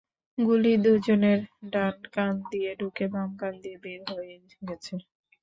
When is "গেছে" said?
4.67-4.93